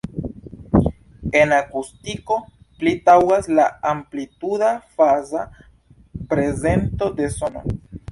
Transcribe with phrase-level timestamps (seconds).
[1.41, 2.37] En akustiko
[2.83, 5.45] pli taŭgas la amplituda-faza
[6.33, 7.63] prezento de sono.